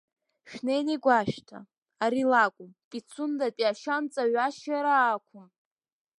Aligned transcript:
Шәнеины 0.49 0.91
игәашәҭа, 0.95 1.59
ари 2.03 2.23
лакәым, 2.31 2.71
Пицундатәи 2.89 3.69
ашьанҵа 3.71 4.23
ҩашьара 4.33 4.93
ақәым. 5.13 5.47